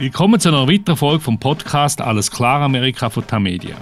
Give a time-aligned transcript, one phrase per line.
[0.00, 3.74] Willkommen zu einer weiteren Folge vom Podcast Alles klar Amerika von Tamedia.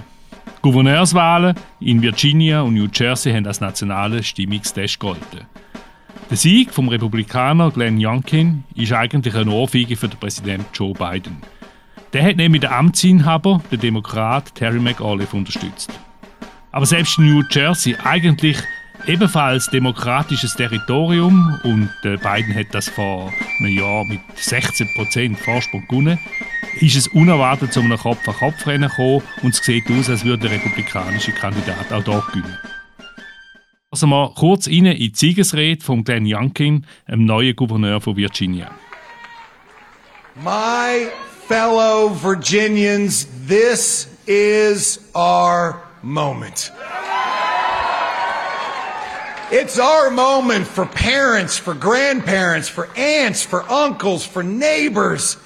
[0.63, 5.41] Gouverneurswahlen in Virginia und New Jersey haben als nationale Stimmungstest gegolten.
[6.27, 11.37] Der Sieg vom Republikaner Glenn Youngkin ist eigentlich eine Ohrfeige für den Präsident Joe Biden.
[12.13, 15.91] Der hat nämlich den Amtsinhaber, den Demokrat Terry McAuliffe, unterstützt.
[16.71, 18.57] Aber selbst in New Jersey, eigentlich
[19.07, 26.19] ebenfalls demokratisches Territorium und äh, Biden hat das vor einem Jahr mit 16% Vorsprung gewonnen,
[26.81, 31.31] ist es unerwartet zu einem Kopf-an-Kopf-Rennen gekommen und es sieht aus, als würde der republikanische
[31.31, 32.57] Kandidat auch dort gewinnen.
[33.89, 38.69] Also mal kurz rein in die Siegesrede von Glenn Youngkin, dem neuen Gouverneur von Virginia.
[40.43, 41.07] My
[41.47, 46.71] fellow Virginians, this is our moment.
[49.49, 55.37] It's our moment for parents, for grandparents, for aunts, for uncles, for neighbors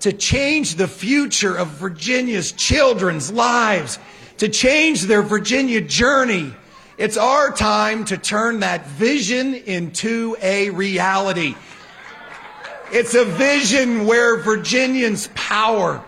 [0.00, 3.98] to change the future of Virginia's children's lives,
[4.38, 6.54] to change their Virginia journey.
[6.96, 11.54] It's our time to turn that vision into a reality.
[12.92, 16.02] It's a vision where Virginians' power,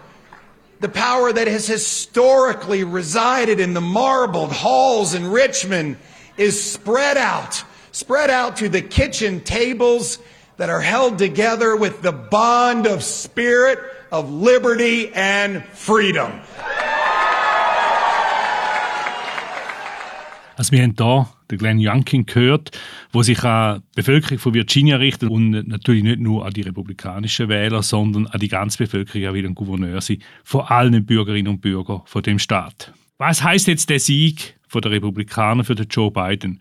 [0.81, 5.99] the power that has historically resided in the marbled halls in Richmond,
[6.37, 10.19] is spread out, spread out to the kitchen tables
[10.57, 13.79] that are held together with the bond of spirit
[14.11, 16.31] of liberty and freedom.
[20.57, 22.71] Also wir haben hier den Glenn Youngkin gehört,
[23.11, 27.49] wo sich an die Bevölkerung von Virginia richtet und natürlich nicht nur an die republikanischen
[27.49, 31.61] Wähler, sondern an die ganze Bevölkerung, auch wieder ein Gouverneur sein, von allen Bürgerinnen und
[31.61, 32.93] Bürgern von dem Staat.
[33.19, 36.61] Was heißt jetzt der Sieg der Republikaner für den Joe Biden.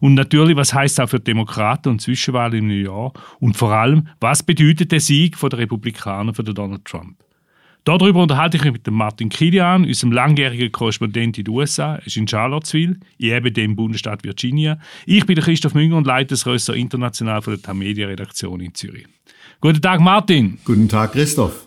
[0.00, 3.12] Und natürlich, was heißt auch für die Demokraten und Zwischenwahlen im New Jahr?
[3.38, 7.22] Und vor allem, was bedeutet der Sieg der Republikaner für den Donald Trump?
[7.84, 11.96] Darüber unterhalte ich mich mit Martin Kilian, unserem langjährigen Korrespondent in den USA.
[11.96, 14.78] Er ist in Charlottesville, in eben dem Bundesstaat Virginia.
[15.04, 19.06] Ich bin Christoph Münger und leite das Rösser International von der Tamedia-Redaktion in Zürich.
[19.60, 20.58] Guten Tag, Martin.
[20.64, 21.66] Guten Tag, Christoph.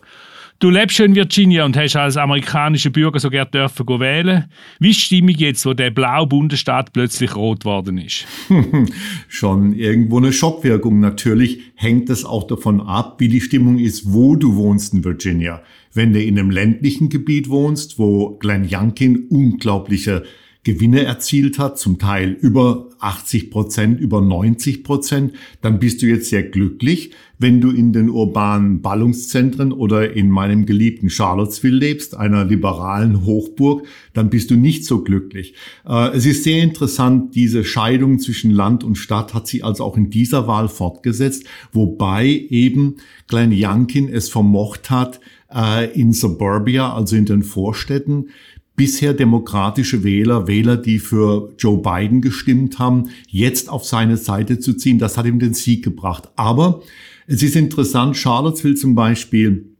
[0.59, 4.45] Du lebst in Virginia und hast als amerikanischer Bürger so gerne dürfen wählen.
[4.79, 8.25] Wie ist die Stimmung jetzt, wo der blaue Bundesstaat plötzlich rot geworden ist?
[9.27, 11.01] schon irgendwo eine Schockwirkung.
[11.01, 15.61] Natürlich hängt es auch davon ab, wie die Stimmung ist, wo du wohnst in Virginia.
[15.93, 20.23] Wenn du in einem ländlichen Gebiet wohnst, wo Glenn Youngkin unglaubliche
[20.63, 26.29] Gewinne erzielt hat, zum Teil über 80 Prozent, über 90 Prozent, dann bist du jetzt
[26.29, 27.11] sehr glücklich.
[27.37, 33.85] Wenn du in den urbanen Ballungszentren oder in meinem geliebten Charlottesville lebst, einer liberalen Hochburg,
[34.13, 35.53] dann bist du nicht so glücklich.
[35.85, 39.97] Äh, es ist sehr interessant, diese Scheidung zwischen Land und Stadt hat sich also auch
[39.97, 42.95] in dieser Wahl fortgesetzt, wobei eben
[43.27, 45.19] Glenn Youngkin es vermocht hat,
[45.53, 48.29] äh, in Suburbia, also in den Vorstädten,
[48.75, 54.73] bisher demokratische Wähler, Wähler, die für Joe Biden gestimmt haben, jetzt auf seine Seite zu
[54.73, 54.99] ziehen.
[54.99, 56.29] Das hat ihm den Sieg gebracht.
[56.35, 56.81] Aber
[57.27, 59.75] es ist interessant, Charlottesville zum Beispiel,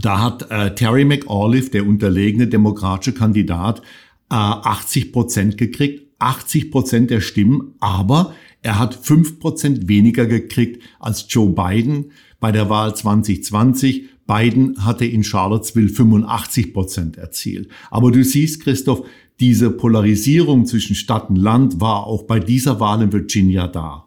[0.00, 3.80] da hat äh, Terry McAuliffe, der unterlegene demokratische Kandidat,
[4.30, 6.06] äh, 80 Prozent gekriegt.
[6.18, 12.52] 80 Prozent der Stimmen, aber er hat fünf Prozent weniger gekriegt als Joe Biden bei
[12.52, 17.68] der Wahl 2020 Biden hatte in Charlottesville 85 Prozent erzielt.
[17.90, 19.06] Aber du siehst, Christoph,
[19.38, 24.06] diese Polarisierung zwischen Stadt und Land war auch bei dieser Wahl in Virginia da.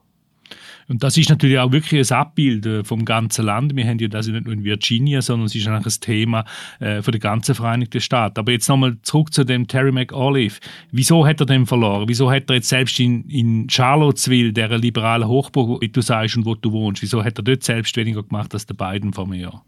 [0.89, 3.75] Und das ist natürlich auch wirklich ein Abbild äh, vom ganzen Land.
[3.75, 6.45] Wir haben ja das nicht nur in Virginia, sondern es ist eigentlich ein Thema
[6.79, 8.39] äh, für die ganze Vereinigten Staaten.
[8.39, 10.59] Aber jetzt nochmal zurück zu dem Terry McAuliffe.
[10.91, 12.09] Wieso hat er den verloren?
[12.09, 16.45] Wieso hat er jetzt selbst in, in Charlottesville, der liberalen Hochburg, wie du sagst und
[16.47, 19.61] wo du wohnst, wieso hat er dort selbst weniger gemacht als der Biden vor mir?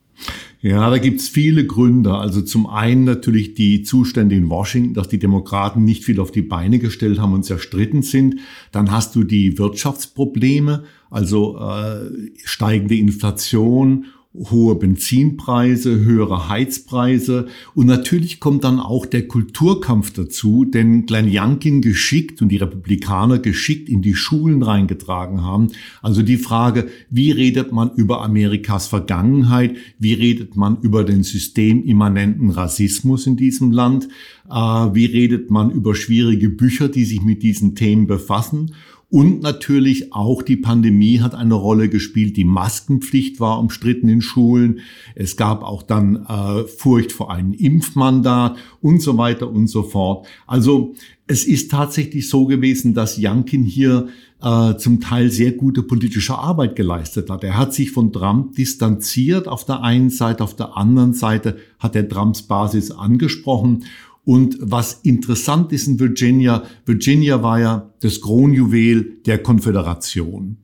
[0.62, 2.14] Ja, da gibt's viele Gründe.
[2.14, 6.44] Also zum einen natürlich die Zustände in Washington, dass die Demokraten nicht viel auf die
[6.44, 8.36] Beine gestellt haben und zerstritten sind.
[8.72, 17.48] Dann hast du die Wirtschaftsprobleme, also äh, steigende Inflation hohe Benzinpreise, höhere Heizpreise.
[17.76, 23.40] Und natürlich kommt dann auch der Kulturkampf dazu, den Glenn Youngkin geschickt und die Republikaner
[23.40, 25.68] geschickt in die Schulen reingetragen haben.
[26.02, 32.52] Also die Frage, wie redet man über Amerikas Vergangenheit, wie redet man über den systemimmanenten
[32.52, 34.08] Rassismus in diesem Land,
[34.50, 38.72] äh, wie redet man über schwierige Bücher, die sich mit diesen Themen befassen
[39.12, 42.38] Und natürlich auch die Pandemie hat eine Rolle gespielt.
[42.38, 44.80] Die Maskenpflicht war umstritten in Schulen.
[45.16, 50.26] Es gab auch dann äh, Furcht vor einem Impfmandat und so weiter und so fort.
[50.48, 50.96] Also
[51.28, 54.08] es ist tatsächlich so gewesen, dass Jankin hier
[54.42, 57.44] äh, zum Teil sehr gute politische Arbeit geleistet hat.
[57.44, 61.98] Er hat sich von Trump distanziert auf der einen Seite, auf der anderen Seite hat
[61.98, 63.84] er Trumps Basis angesprochen
[64.24, 70.58] und was interessant ist in Virginia, Virginia war ja das Kronjuwel der Konföderation.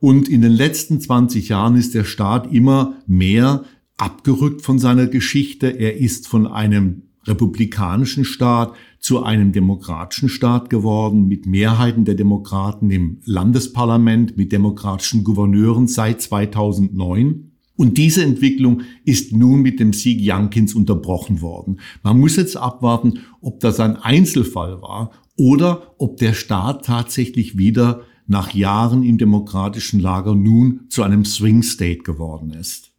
[0.00, 3.64] Und in den letzten 20 Jahren ist der Staat immer mehr
[3.96, 5.68] abgerückt von seiner Geschichte.
[5.68, 12.90] Er ist von einem republikanischen Staat zu einem demokratischen Staat geworden, mit Mehrheiten der Demokraten
[12.90, 17.53] im Landesparlament, mit demokratischen Gouverneuren seit 2009.
[17.76, 21.80] Und diese Entwicklung ist nun mit dem Sieg Jankins unterbrochen worden.
[22.02, 28.02] Man muss jetzt abwarten, ob das ein Einzelfall war oder ob der Staat tatsächlich wieder
[28.26, 32.93] nach Jahren im demokratischen Lager nun zu einem Swing State geworden ist.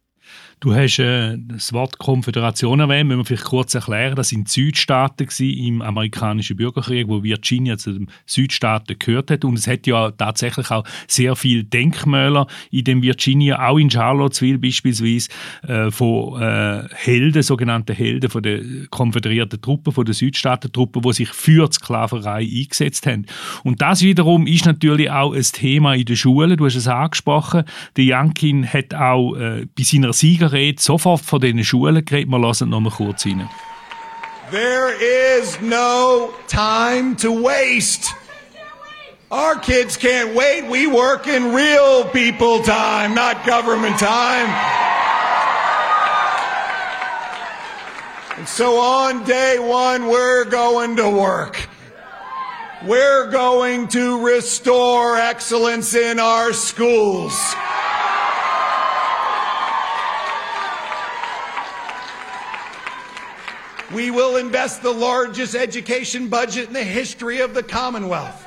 [0.58, 4.16] Du hast äh, das Wort Konföderation erwähnt, müssen wir vielleicht kurz erklären.
[4.16, 9.44] Das sind Südstaaten im amerikanischen Bürgerkrieg, wo Virginia zu den Südstaaten gehört hat.
[9.44, 14.58] Und es hat ja tatsächlich auch sehr viele Denkmäler in dem Virginia, auch in Charlottesville
[14.58, 15.28] beispielsweise,
[15.68, 21.28] äh, von äh, Helden, sogenannten Helden von den konföderierten Truppen, von den Südstaatentruppen, die sich
[21.28, 23.26] für die Sklaverei eingesetzt haben.
[23.62, 26.56] Und das wiederum ist natürlich auch ein Thema in den Schulen.
[26.56, 27.64] Du hast es angesprochen.
[27.98, 30.45] Der Jankin hat auch äh, bei seiner Sieger
[30.78, 32.30] Sofort von diesen Schulen geredet.
[32.30, 33.48] Wir lassen noch mal kurz rein.
[34.50, 38.14] There is no time to waste.
[39.30, 40.68] Our kids can't wait.
[40.70, 44.48] We work in real people time, not government time.
[48.38, 51.68] And so on day one, we're going to work.
[52.84, 57.32] We're going to restore excellence in our schools.
[63.94, 68.44] We will invest the largest education budget in the history of the Commonwealth.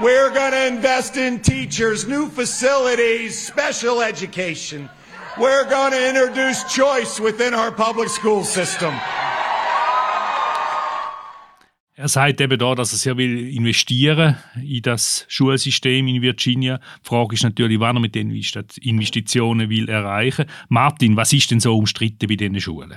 [0.00, 4.90] We're going to invest in teachers, new facilities, special education.
[5.38, 8.94] We're going to introduce choice within our public school system.
[11.96, 16.78] Er sagt eben da, dass er sehr will investieren in das Schulsystem in Virginia.
[16.78, 20.46] Die Frage ist natürlich, wann er mit den Investitionen will erreichen.
[20.68, 22.94] Martin, was ist denn so umstritten bei diesen Schulen?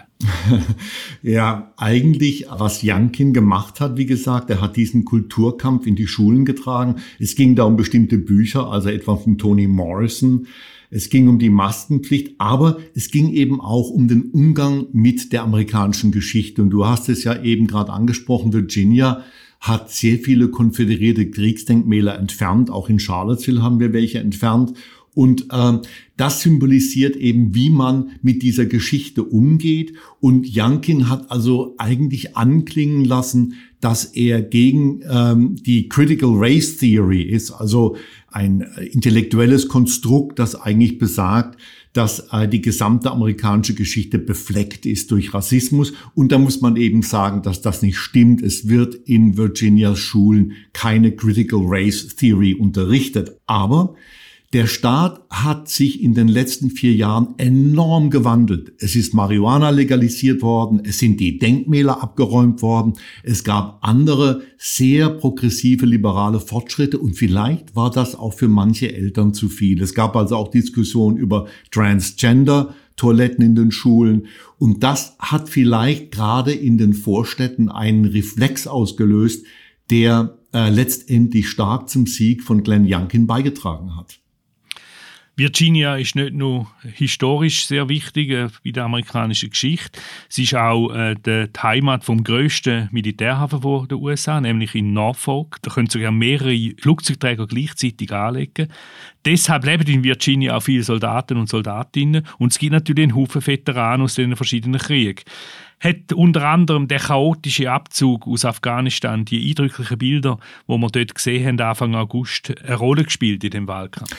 [1.21, 6.43] ja, eigentlich, was Jankin gemacht hat, wie gesagt, er hat diesen Kulturkampf in die Schulen
[6.43, 6.95] getragen.
[7.19, 10.47] Es ging da um bestimmte Bücher, also etwa von Toni Morrison.
[10.89, 15.43] Es ging um die Maskenpflicht, aber es ging eben auch um den Umgang mit der
[15.43, 16.61] amerikanischen Geschichte.
[16.61, 19.23] Und du hast es ja eben gerade angesprochen, Virginia
[19.59, 22.69] hat sehr viele konföderierte Kriegsdenkmäler entfernt.
[22.69, 24.73] Auch in Charlottesville haben wir welche entfernt.
[25.17, 25.79] Und äh,
[26.15, 29.93] das symbolisiert eben, wie man mit dieser Geschichte umgeht.
[30.19, 37.23] Und Jankin hat also eigentlich anklingen lassen, dass er gegen ähm, die Critical Race Theory
[37.23, 37.95] ist, also
[38.27, 38.61] ein
[38.91, 41.59] intellektuelles Konstrukt, das eigentlich besagt,
[41.93, 45.93] dass äh, die gesamte amerikanische Geschichte befleckt ist durch Rassismus.
[46.13, 48.43] Und da muss man eben sagen, dass das nicht stimmt.
[48.43, 53.39] Es wird in Virginias Schulen keine Critical Race Theory unterrichtet.
[53.47, 53.95] Aber
[54.53, 58.71] der Staat hat sich in den letzten vier Jahren enorm gewandelt.
[58.79, 65.09] Es ist Marihuana legalisiert worden, es sind die Denkmäler abgeräumt worden, es gab andere sehr
[65.09, 69.81] progressive liberale Fortschritte und vielleicht war das auch für manche Eltern zu viel.
[69.81, 72.73] Es gab also auch Diskussionen über Transgender.
[72.95, 74.25] Toiletten in den Schulen.
[74.57, 79.45] Und das hat vielleicht gerade in den Vorstädten einen Reflex ausgelöst,
[79.91, 84.19] der äh, letztendlich stark zum Sieg von Glenn Youngkin beigetragen hat.
[85.39, 90.89] Virginia ist nicht nur historisch sehr wichtig äh, in der amerikanischen Geschichte, sie ist auch
[90.89, 95.57] äh, die Heimat vom größten Militärhafen der USA, nämlich in Norfolk.
[95.61, 98.67] Da können sogar mehrere Flugzeugträger gleichzeitig anlegen.
[99.25, 103.45] Deshalb leben in Virginia auch viele Soldaten und Soldatinnen und es gibt natürlich einen Haufen
[103.45, 105.21] Veteranen aus den verschiedenen Kriegen
[105.79, 111.45] hat unter anderem der chaotische Abzug aus Afghanistan, die eindrücklichen Bilder, wo wir dort gesehen
[111.45, 114.15] haben, Anfang August, eine Rolle gespielt in dem Wahlkampf?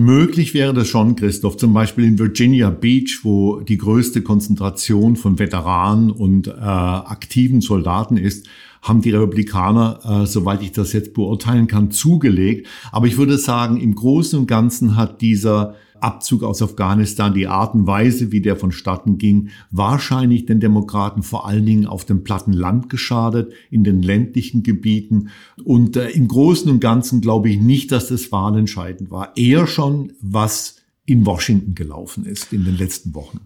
[0.00, 5.40] Möglich wäre das schon, Christoph, zum Beispiel in Virginia Beach, wo die größte Konzentration von
[5.40, 8.46] Veteranen und äh, aktiven Soldaten ist,
[8.80, 12.68] haben die Republikaner, äh, soweit ich das jetzt beurteilen kann, zugelegt.
[12.92, 17.74] Aber ich würde sagen, im Großen und Ganzen hat dieser Abzug aus Afghanistan, die Art
[17.74, 22.52] und Weise, wie der vonstatten ging, wahrscheinlich den Demokraten vor allen Dingen auf dem platten
[22.52, 25.28] Land geschadet, in den ländlichen Gebieten.
[25.64, 29.36] Und äh, im Großen und Ganzen glaube ich nicht, dass das wahlentscheidend war.
[29.36, 33.40] Eher schon, was in Washington gelaufen ist in den letzten Wochen.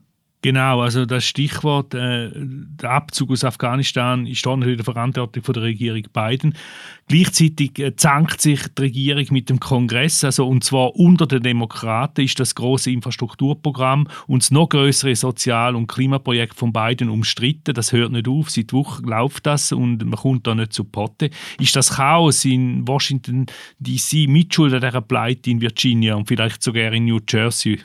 [0.45, 5.55] Genau, also das Stichwort äh, der Abzug aus Afghanistan ist dann natürlich die Verantwortung von
[5.55, 6.57] der Regierung Biden.
[7.07, 12.23] Gleichzeitig äh, zankt sich die Regierung mit dem Kongress, also und zwar unter den Demokraten
[12.23, 17.73] ist das große Infrastrukturprogramm und das noch größere Sozial- und Klimaprojekt von Biden umstritten.
[17.73, 21.31] Das hört nicht auf, seit Wochen läuft das und man kommt da nicht zu Potte.
[21.61, 23.47] Ist das Chaos in Washington
[23.79, 24.27] D.C.
[24.27, 27.79] Mitschuld an dieser Pleite in Virginia und vielleicht sogar in New Jersey?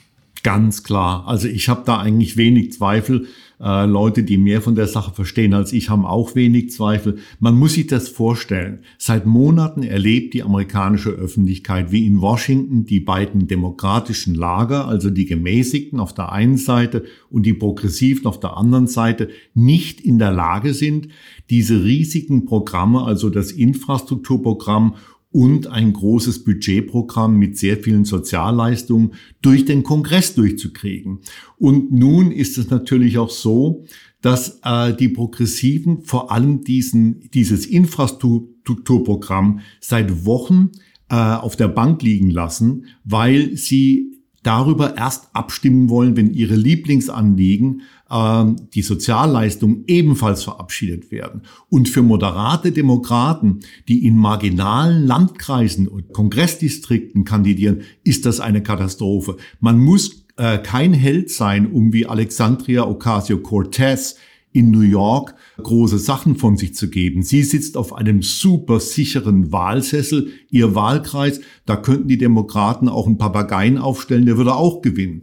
[0.43, 1.27] Ganz klar.
[1.27, 3.27] Also ich habe da eigentlich wenig Zweifel.
[3.59, 7.17] Äh, Leute, die mehr von der Sache verstehen als ich, haben auch wenig Zweifel.
[7.39, 8.79] Man muss sich das vorstellen.
[8.99, 15.25] Seit Monaten erlebt die amerikanische Öffentlichkeit, wie in Washington die beiden demokratischen Lager, also die
[15.25, 20.31] Gemäßigten auf der einen Seite und die Progressiven auf der anderen Seite, nicht in der
[20.31, 21.07] Lage sind,
[21.49, 24.95] diese riesigen Programme, also das Infrastrukturprogramm
[25.31, 31.19] und ein großes Budgetprogramm mit sehr vielen Sozialleistungen durch den Kongress durchzukriegen.
[31.57, 33.85] Und nun ist es natürlich auch so,
[34.21, 40.71] dass äh, die Progressiven vor allem diesen, dieses Infrastrukturprogramm seit Wochen
[41.09, 47.81] äh, auf der Bank liegen lassen, weil sie darüber erst abstimmen wollen, wenn ihre Lieblingsanliegen,
[48.09, 51.41] die Sozialleistungen, ebenfalls verabschiedet werden.
[51.69, 53.59] Und für moderate Demokraten,
[53.89, 59.35] die in marginalen Landkreisen und Kongressdistrikten kandidieren, ist das eine Katastrophe.
[59.59, 64.15] Man muss äh, kein Held sein, um wie Alexandria Ocasio-Cortez
[64.53, 67.23] in New York große Sachen von sich zu geben.
[67.23, 73.17] Sie sitzt auf einem super sicheren Wahlsessel, ihr Wahlkreis, da könnten die Demokraten auch einen
[73.17, 75.21] Papageien aufstellen, der würde auch gewinnen.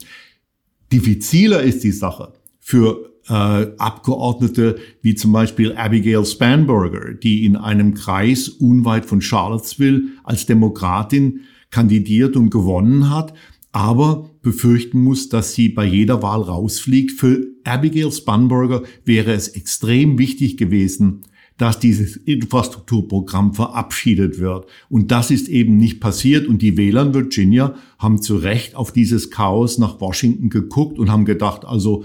[0.92, 3.32] Diffiziler ist die Sache für äh,
[3.78, 11.42] Abgeordnete wie zum Beispiel Abigail Spanberger, die in einem Kreis unweit von Charlottesville als Demokratin
[11.70, 13.34] kandidiert und gewonnen hat
[13.74, 17.10] aber befürchten muss, dass sie bei jeder Wahl rausfliegt.
[17.10, 21.22] Für Abigail Spanberger wäre es extrem wichtig gewesen,
[21.58, 24.66] dass dieses Infrastrukturprogramm verabschiedet wird.
[24.88, 26.46] Und das ist eben nicht passiert.
[26.46, 31.10] Und die Wähler in Virginia haben zu Recht auf dieses Chaos nach Washington geguckt und
[31.10, 32.04] haben gedacht, also,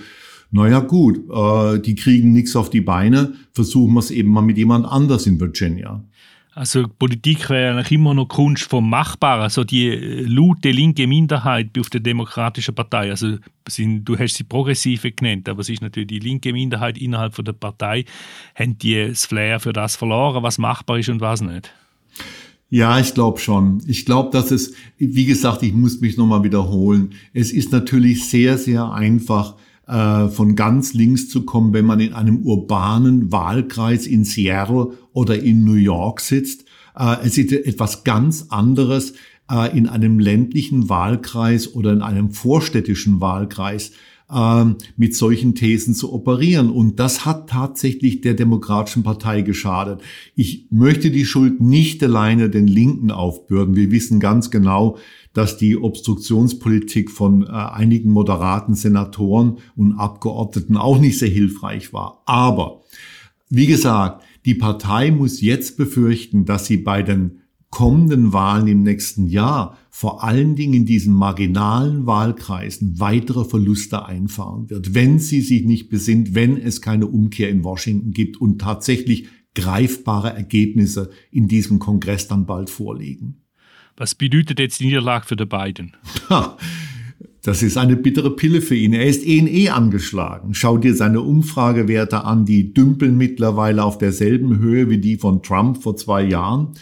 [0.51, 4.58] naja gut, äh, die kriegen nichts auf die Beine, versuchen wir es eben mal mit
[4.58, 6.03] jemand anders in Virginia.
[6.60, 9.44] Also Politik wäre eigentlich immer noch Kunst vom Machbaren.
[9.44, 13.38] Also die äh, laute linke Minderheit auf der Demokratischen Partei, also
[13.68, 17.46] sind, du hast sie Progressive genannt, aber es ist natürlich die linke Minderheit innerhalb von
[17.46, 18.03] der Partei,
[18.56, 21.72] haben die das Flair für das verloren, was machbar ist und was nicht.
[22.72, 23.82] Ja, ich glaube schon.
[23.88, 27.13] Ich glaube, dass es, wie gesagt, ich muss mich nochmal wiederholen.
[27.34, 29.56] Es ist natürlich sehr, sehr einfach,
[29.89, 35.41] äh, von ganz links zu kommen, wenn man in einem urbanen Wahlkreis in Seattle oder
[35.41, 36.65] in New York sitzt.
[36.96, 39.13] Äh, es ist etwas ganz anderes
[39.50, 43.91] äh, in einem ländlichen Wahlkreis oder in einem vorstädtischen Wahlkreis
[44.96, 46.69] mit solchen Thesen zu operieren.
[46.69, 50.03] Und das hat tatsächlich der Demokratischen Partei geschadet.
[50.36, 53.75] Ich möchte die Schuld nicht alleine den Linken aufbürden.
[53.75, 55.00] Wir wissen ganz genau,
[55.39, 62.22] dass die Obstruktionspolitik von äh, einigen moderaten Senatoren und Abgeordneten auch nicht sehr hilfreich war.
[62.25, 62.81] Aber,
[63.50, 69.27] wie gesagt, die Partei muss jetzt befürchten, dass sie bei den kommenden Wahlen im nächsten
[69.27, 75.63] Jahr vor allen Dingen in diesen marginalen Wahlkreisen weitere Verluste einfahren wird, wenn sie sich
[75.63, 81.79] nicht besinnt, wenn es keine Umkehr in Washington gibt und tatsächlich greifbare Ergebnisse in diesem
[81.79, 83.38] Kongress dann bald vorliegen.
[84.00, 85.91] Was bedeutet jetzt die Niederlage für den Biden?
[87.41, 88.94] Das ist eine bittere Pille für ihn.
[88.94, 90.53] Er ist eh, eh angeschlagen.
[90.53, 95.82] Schau dir seine Umfragewerte an, die dümpeln mittlerweile auf derselben Höhe wie die von Trump
[95.82, 96.74] vor zwei Jahren.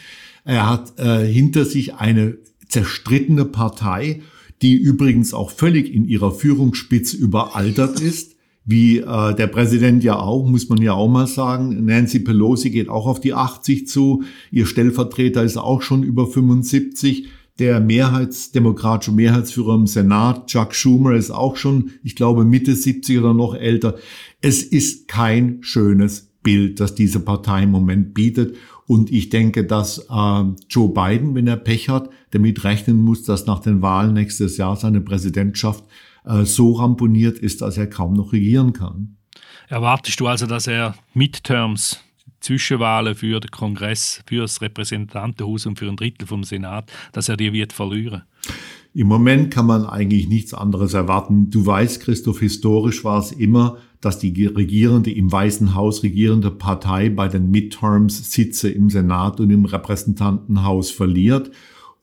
[0.46, 4.22] Er hat äh, hinter sich eine zerstrittene Partei,
[4.64, 8.37] die übrigens auch völlig in ihrer Führungsspitze überaltert ist
[8.68, 11.86] wie äh, der Präsident ja auch, muss man ja auch mal sagen.
[11.86, 14.24] Nancy Pelosi geht auch auf die 80 zu.
[14.52, 17.30] Ihr Stellvertreter ist auch schon über 75.
[17.60, 23.34] Der Mehrheitsdemokratische Mehrheitsführer im Senat, Chuck Schumer, ist auch schon, ich glaube, Mitte 70 oder
[23.34, 23.96] noch älter.
[24.42, 28.58] Es ist kein schönes Bild, das diese Partei im Moment bietet.
[28.88, 33.46] Und ich denke, dass äh, Joe Biden, wenn er Pech hat, damit rechnen muss, dass
[33.46, 35.84] nach den Wahlen nächstes Jahr seine Präsidentschaft
[36.26, 39.18] äh, so ramponiert ist, dass er kaum noch regieren kann.
[39.68, 42.00] Erwartest du also, dass er Midterms,
[42.40, 47.36] Zwischenwahlen für den Kongress, für das Repräsentantenhaus und für ein Drittel vom Senat, dass er
[47.36, 48.24] die wird verlieren?
[48.94, 51.50] Im Moment kann man eigentlich nichts anderes erwarten.
[51.50, 57.10] Du weißt, Christoph, historisch war es immer, dass die regierende, im Weißen Haus regierende Partei
[57.10, 61.52] bei den Midterms Sitze im Senat und im Repräsentantenhaus verliert.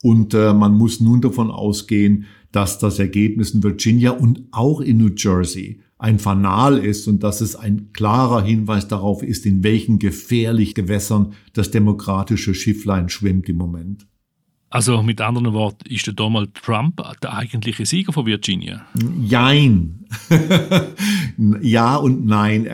[0.03, 4.99] Und äh, man muss nun davon ausgehen, dass das Ergebnis in Virginia und auch in
[4.99, 9.99] New Jersey ein Fanal ist und dass es ein klarer Hinweis darauf ist, in welchen
[9.99, 14.07] gefährlichen Gewässern das demokratische Schifflein schwimmt im Moment.
[14.75, 18.85] Also mit anderen Worten, ist der Donald Trump der eigentliche Sieger von Virginia?
[19.25, 20.05] Jein.
[21.63, 22.69] ja und nein.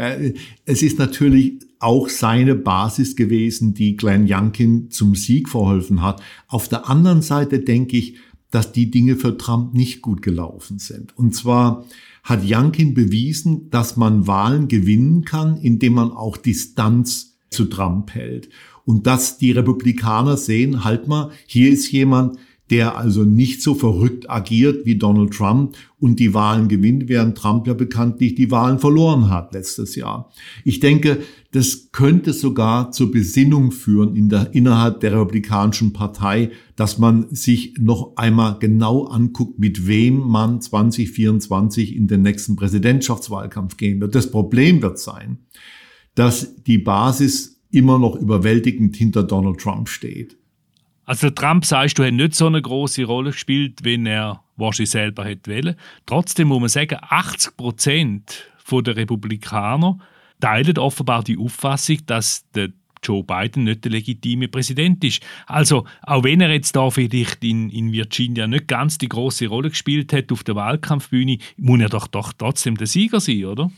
[0.65, 6.23] Es ist natürlich auch seine Basis gewesen, die Glenn Youngkin zum Sieg verholfen hat.
[6.49, 8.17] Auf der anderen Seite denke ich,
[8.51, 11.15] dass die Dinge für Trump nicht gut gelaufen sind.
[11.19, 11.85] Und zwar
[12.23, 18.49] hat Youngkin bewiesen, dass man Wahlen gewinnen kann, indem man auch Distanz zu Trump hält.
[18.85, 22.39] Und dass die Republikaner sehen, halt mal, hier ist jemand,
[22.71, 27.67] der also nicht so verrückt agiert wie Donald Trump und die Wahlen gewinnt, während Trump
[27.67, 30.33] ja bekanntlich die Wahlen verloren hat letztes Jahr.
[30.65, 31.19] Ich denke,
[31.51, 37.75] das könnte sogar zur Besinnung führen in der, innerhalb der Republikanischen Partei, dass man sich
[37.79, 44.15] noch einmal genau anguckt, mit wem man 2024 in den nächsten Präsidentschaftswahlkampf gehen wird.
[44.15, 45.39] Das Problem wird sein,
[46.15, 50.37] dass die Basis immer noch überwältigend hinter Donald Trump steht.
[51.05, 55.25] Also Trump, sagst du, hat nicht so eine große Rolle gespielt, wenn er wahrscheinlich selber
[55.25, 55.75] hätte wollen.
[56.07, 59.99] Trotzdem muss man sagen, 80 Prozent der Republikaner
[60.39, 62.69] teilen offenbar die Auffassung, dass der
[63.03, 65.23] Joe Biden nicht der legitime Präsident ist.
[65.47, 69.71] Also, auch wenn er jetzt da vielleicht in, in Virginia nicht ganz die große Rolle
[69.71, 73.71] gespielt hat auf der Wahlkampfbühne, muss er doch, doch trotzdem der Sieger sein, oder?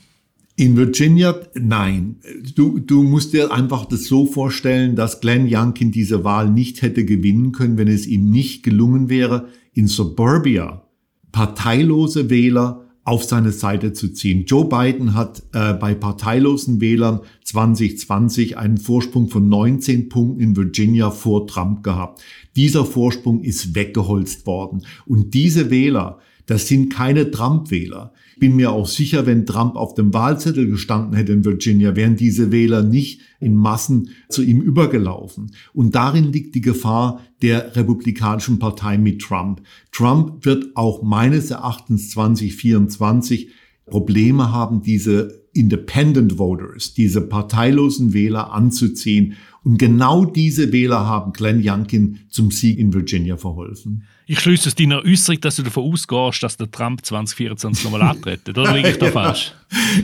[0.55, 2.17] In Virginia, nein.
[2.55, 7.05] Du, du musst dir einfach das so vorstellen, dass Glenn Youngkin diese Wahl nicht hätte
[7.05, 10.83] gewinnen können, wenn es ihm nicht gelungen wäre, in Suburbia
[11.31, 14.45] parteilose Wähler auf seine Seite zu ziehen.
[14.45, 21.11] Joe Biden hat äh, bei parteilosen Wählern 2020 einen Vorsprung von 19 Punkten in Virginia
[21.11, 22.21] vor Trump gehabt.
[22.55, 24.85] Dieser Vorsprung ist weggeholzt worden.
[25.05, 30.13] Und diese Wähler, das sind keine Trump-Wähler bin mir auch sicher, wenn Trump auf dem
[30.13, 35.51] Wahlzettel gestanden hätte in Virginia, wären diese Wähler nicht in Massen zu ihm übergelaufen.
[35.73, 39.61] Und darin liegt die Gefahr der Republikanischen Partei mit Trump.
[39.91, 43.49] Trump wird auch meines Erachtens 2024
[43.85, 49.35] Probleme haben, diese Independent Voters, diese parteilosen Wähler anzuziehen.
[49.63, 54.03] Und genau diese Wähler haben Glenn Youngkin zum Sieg in Virginia verholfen.
[54.25, 58.47] Ich schließe aus deiner Äußerung, dass du davon ausgehst, dass der Trump 2024 nochmal antritt.
[58.49, 59.53] Oder liege ich da falsch?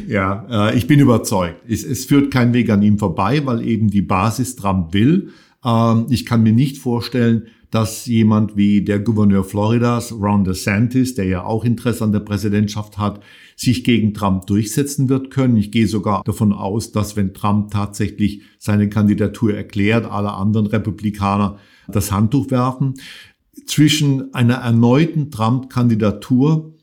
[0.08, 1.62] Ja, äh, ich bin überzeugt.
[1.68, 5.30] Es, es, führt kein Weg an ihm vorbei, weil eben die Basis Trump will.
[5.64, 11.26] Ähm, ich kann mir nicht vorstellen, dass jemand wie der Gouverneur Floridas, Ron DeSantis, der
[11.26, 13.22] ja auch Interesse an der Präsidentschaft hat,
[13.56, 15.56] sich gegen Trump durchsetzen wird können.
[15.56, 21.60] Ich gehe sogar davon aus, dass wenn Trump tatsächlich seine Kandidatur erklärt, alle anderen Republikaner
[21.88, 22.96] das Handtuch werfen
[23.66, 26.74] zwischen einer erneuten Trump-Kandidatur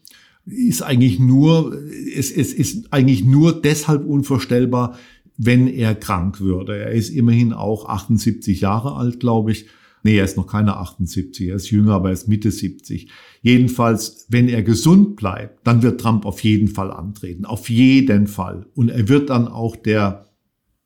[0.46, 1.76] ist eigentlich nur,
[2.14, 4.96] es, es ist eigentlich nur deshalb unvorstellbar,
[5.38, 6.78] wenn er krank würde.
[6.78, 9.66] Er ist immerhin auch 78 Jahre alt, glaube ich.
[10.02, 13.10] Nee, er ist noch keine 78, er ist jünger, aber er ist Mitte 70.
[13.42, 17.44] Jedenfalls, wenn er gesund bleibt, dann wird Trump auf jeden Fall antreten.
[17.44, 18.66] Auf jeden Fall.
[18.74, 20.26] Und er wird dann auch der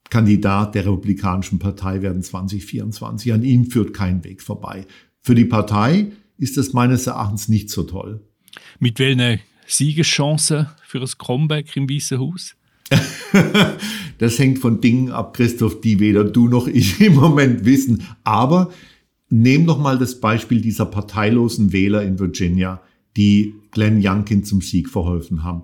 [0.08, 3.32] Kandidat der Republikanischen Partei werden 2024.
[3.32, 4.86] An ihm führt kein Weg vorbei.
[5.20, 8.26] Für die Partei ist das meines Erachtens nicht so toll.
[8.78, 12.56] Mit welcher Siegeschance für das Comeback im Weißen Haus?
[14.18, 18.02] das hängt von Dingen ab, Christoph, die weder du noch ich im Moment wissen.
[18.24, 18.70] Aber
[19.28, 22.80] nehm doch mal das Beispiel dieser parteilosen Wähler in Virginia,
[23.16, 25.62] die Glenn Youngkin zum Sieg verholfen haben.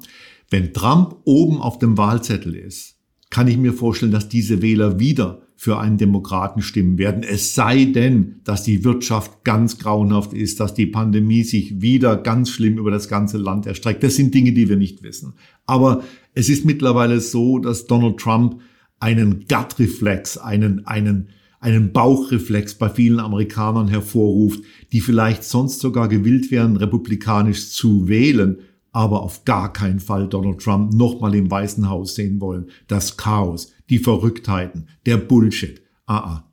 [0.50, 2.96] Wenn Trump oben auf dem Wahlzettel ist,
[3.30, 7.22] kann ich mir vorstellen, dass diese Wähler wieder für einen Demokraten stimmen werden.
[7.22, 12.50] Es sei denn, dass die Wirtschaft ganz grauenhaft ist, dass die Pandemie sich wieder ganz
[12.50, 14.02] schlimm über das ganze Land erstreckt.
[14.02, 15.32] Das sind Dinge, die wir nicht wissen.
[15.64, 16.04] Aber
[16.36, 18.60] es ist mittlerweile so, dass Donald Trump
[19.00, 26.50] einen Gut-Reflex, einen, einen, einen Bauchreflex bei vielen Amerikanern hervorruft, die vielleicht sonst sogar gewillt
[26.50, 28.58] wären, republikanisch zu wählen,
[28.92, 32.66] aber auf gar keinen Fall Donald Trump nochmal im Weißen Haus sehen wollen.
[32.86, 35.80] Das Chaos, die Verrücktheiten, der Bullshit.
[36.04, 36.45] Ah, ah.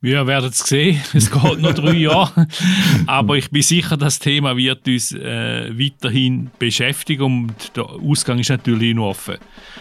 [0.00, 1.00] Wir werden es sehen.
[1.12, 2.46] Es geht noch drei Jahre.
[3.06, 8.50] Aber ich bin sicher, das Thema wird uns äh, weiterhin beschäftigen und der Ausgang ist
[8.50, 9.38] natürlich noch offen.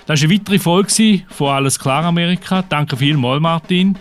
[0.08, 2.64] Das war eine weitere Folge von Alles klar Amerika.
[2.64, 3.98] Danke vielmals, Martin.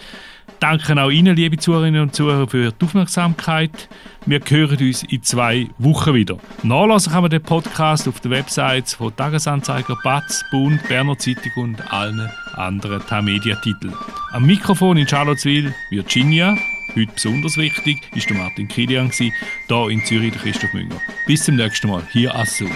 [0.61, 3.88] Danke auch Ihnen, liebe Zuhörerinnen und Zuhörer, für die Aufmerksamkeit.
[4.25, 6.38] Wir hören uns in zwei Wochen wieder.
[6.62, 11.92] Nachlassen kann man den Podcast auf den Websites von Tagesanzeiger, Batz, Bund, Berner Zeitung und
[11.92, 13.95] allen anderen Tamedia-Titeln.
[14.33, 16.57] Am Mikrofon in Charlottesville, Virginia.
[16.97, 19.33] Heute besonders wichtig ist der Martin Kilian, hier
[19.90, 21.01] in Zürich der Christoph Münger.
[21.27, 22.71] Bis zum nächsten Mal, hier Assur.